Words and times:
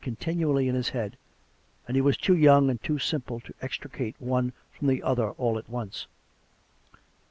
49 0.01 0.15
continually 0.15 0.67
in 0.67 0.73
his 0.73 0.89
head, 0.89 1.15
and 1.87 1.95
he 1.95 2.01
was 2.01 2.17
too 2.17 2.35
young 2.35 2.71
and 2.71 2.81
too 2.81 2.97
simple 2.97 3.39
to 3.39 3.53
extricate 3.61 4.15
one 4.19 4.51
from 4.71 4.87
the 4.87 5.03
other 5.03 5.29
all 5.33 5.59
at 5.59 5.69
once. 5.69 6.07